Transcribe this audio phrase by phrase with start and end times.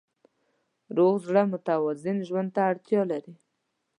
[0.95, 3.33] روغ زړه متوازن ژوند ته اړتیا لري.